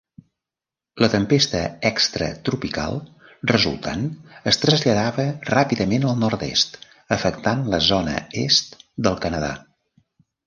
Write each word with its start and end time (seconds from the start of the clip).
La 1.03 1.07
tempesta 1.15 1.59
extratropical 1.89 2.95
resultant 3.51 4.07
es 4.51 4.57
traslladava 4.63 5.25
ràpidament 5.51 6.07
al 6.13 6.17
nord-est, 6.23 6.79
afectant 7.17 7.61
la 7.75 7.81
zona 7.89 8.15
est 8.45 8.75
del 9.09 9.21
Canadà. 9.27 9.51